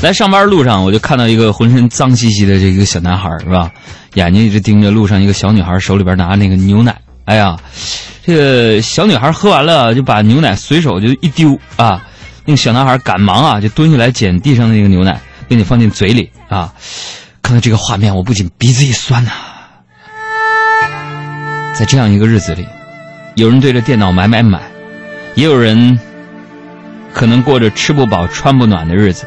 [0.00, 3.70] 来上班路上，我就看到一个浑身脏兮兮的这个小男孩，是吧？
[4.14, 6.96] 眼睛一直盯着路上一个小女孩手里边拿那个牛奶。
[7.24, 7.56] 哎呀，
[8.24, 12.00] 这个小女孩喝完了，就把牛奶随手就一丢啊。
[12.44, 16.72] 那个小男孩赶忙啊，就蹲下来捡地上的那个牛奶，并且放进嘴里啊。
[17.42, 19.32] 看到这个画面，我不仅鼻子一酸呐。
[21.74, 22.64] 在这样一个日子里，
[23.34, 24.60] 有人对着电脑买买买，
[25.34, 25.98] 也有人
[27.12, 29.26] 可能过着吃不饱穿不暖的日子。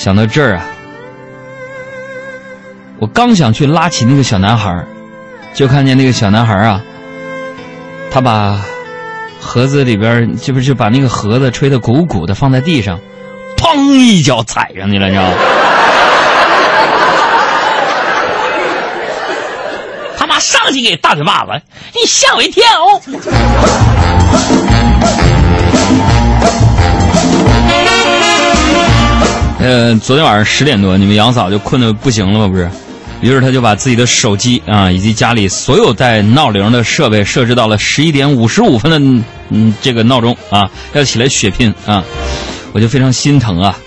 [0.00, 0.64] 想到这儿啊，
[2.98, 4.86] 我刚想去拉起那个小男孩，
[5.52, 6.82] 就看见那个小男孩啊，
[8.10, 8.62] 他把
[9.38, 12.98] 盒子里边就不就把那个盒子吹得鼓鼓的放在地上，
[13.58, 15.34] 砰一脚踩上去了，你知道吗？
[20.16, 21.60] 他妈上去给大嘴巴子，
[21.92, 22.64] 你吓我一跳！
[29.70, 32.48] 呃，昨天晚上十点多，你们杨嫂就困得不行了吗？
[32.48, 32.68] 不是，
[33.20, 42.02] 于是她就把自己的手机啊，以及家里所有带闹铃的设备设置到了十一点五十五分的嗯这个闹钟啊，要起来血拼啊，
[42.72, 43.78] 我就非常心疼啊。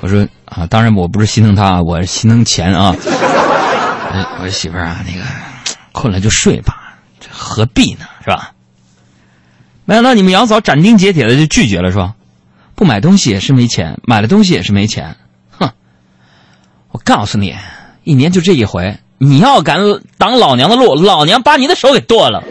[0.00, 2.96] 我说啊，当然我不是心疼他，我是心疼钱啊。
[3.04, 5.20] 我我媳妇儿啊，那个
[5.92, 8.06] 困了就睡吧，这何必呢？
[8.24, 8.52] 是吧？
[9.84, 12.14] 没想到你们杨嫂斩钉截铁的就拒绝了，是吧？
[12.80, 15.14] 不买东西也是没钱，买了东西也是没钱，
[15.50, 15.70] 哼！
[16.92, 17.54] 我告诉你，
[18.04, 19.80] 一年就这一回，你要敢
[20.16, 22.42] 挡老娘的路，老娘把你的手给剁了。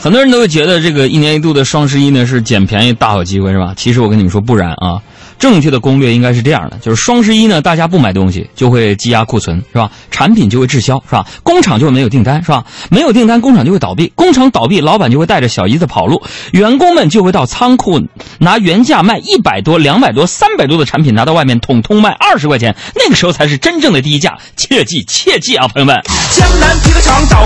[0.00, 3.72] 很多人都会觉得这个一年一度的双十一呢是捡便宜大好机会，是吧？
[3.76, 5.00] 其实我跟你们说不然啊。
[5.42, 9.90] 正确的攻略应该是这样的：就是双十一呢，大家不买东西就会积压库存，是吧？
[10.12, 11.26] 产品就会滞销，是吧？
[11.42, 12.64] 工厂就会没有订单，是吧？
[12.92, 18.00] 没有订单，工厂就会倒闭，工厂倒闭，老板就会带着小姨子跑路，员工们就会到仓库
[18.38, 26.00] 拿原价卖一百多、两百多、三百多的产品，拿到外面统统卖二十块钱，那个时候才是真正的低价，切记切记啊，朋友们！
[26.36, 27.41] 江南皮革厂倒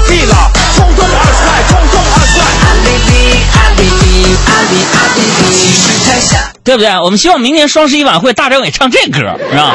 [6.66, 6.90] 对不对？
[6.98, 9.72] 我们希望明年双十一晚会大张伟唱这歌，是吧？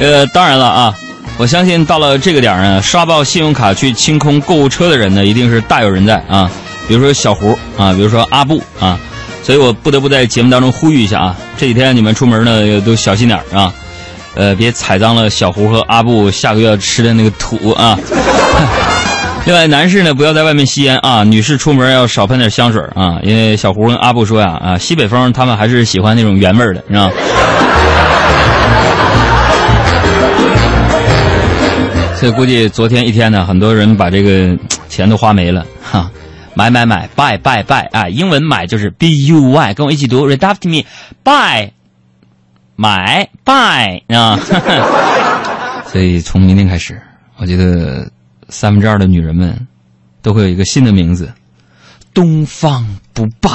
[0.00, 0.94] 呃，当然了啊，
[1.38, 6.50] 我相信到了这个点呢，刷爆信用卡去清空购物车的人呢，一定是大有人在啊。
[6.88, 8.98] 比如说小胡啊，比如说阿布啊，
[9.44, 13.72] 所以我不得不在节目当中呼吁一下啊，这几天你们出门呢都小心点啊。
[14.34, 17.98] 呃，别踩脏了小胡和阿布下个月要吃的那个土啊！
[19.44, 27.14] 另外，男士呢不要在外面吸烟啊，女士出门要少喷点香水啊，因为小胡跟阿布说呀啊，西北风他们还是喜欢那种原味的，你知道吗？
[32.16, 34.56] 所以估计昨天一天呢，很多人把这个
[34.88, 36.10] 钱都花没了哈，
[36.54, 40.84] 买买买，buy buy buy 啊，英文买就是 b u y，跟我一起读，redact me
[41.24, 41.70] buy。
[42.76, 44.38] 买 buy 啊，
[45.90, 47.00] 所以从明天开始，
[47.38, 48.08] 我觉得
[48.48, 49.66] 三分之二的女人们
[50.22, 51.32] 都会有一个新的名字——
[52.14, 53.50] 东方不败。